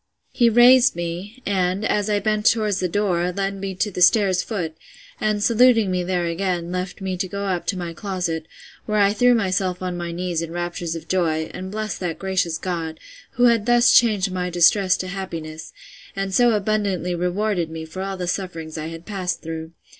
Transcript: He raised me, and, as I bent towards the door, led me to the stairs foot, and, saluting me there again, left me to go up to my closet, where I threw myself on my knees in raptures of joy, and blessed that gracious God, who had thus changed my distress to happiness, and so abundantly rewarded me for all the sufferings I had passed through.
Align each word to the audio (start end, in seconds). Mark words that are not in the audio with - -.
He 0.33 0.49
raised 0.49 0.95
me, 0.95 1.43
and, 1.45 1.85
as 1.85 2.09
I 2.09 2.19
bent 2.19 2.47
towards 2.47 2.79
the 2.79 2.89
door, 2.89 3.31
led 3.31 3.55
me 3.59 3.75
to 3.75 3.91
the 3.91 4.01
stairs 4.01 4.41
foot, 4.41 4.73
and, 5.19 5.43
saluting 5.43 5.91
me 5.91 6.03
there 6.03 6.25
again, 6.25 6.71
left 6.71 7.01
me 7.01 7.15
to 7.17 7.27
go 7.27 7.45
up 7.45 7.67
to 7.67 7.77
my 7.77 7.93
closet, 7.93 8.47
where 8.87 8.97
I 8.97 9.13
threw 9.13 9.35
myself 9.35 9.79
on 9.79 9.95
my 9.95 10.11
knees 10.11 10.41
in 10.41 10.49
raptures 10.49 10.95
of 10.95 11.07
joy, 11.07 11.51
and 11.53 11.69
blessed 11.69 11.99
that 11.99 12.17
gracious 12.17 12.57
God, 12.57 12.99
who 13.33 13.43
had 13.43 13.67
thus 13.67 13.93
changed 13.95 14.31
my 14.31 14.49
distress 14.49 14.97
to 14.97 15.07
happiness, 15.07 15.71
and 16.15 16.33
so 16.33 16.53
abundantly 16.53 17.13
rewarded 17.13 17.69
me 17.69 17.85
for 17.85 18.01
all 18.01 18.17
the 18.17 18.25
sufferings 18.25 18.79
I 18.79 18.87
had 18.87 19.05
passed 19.05 19.43
through. 19.43 19.71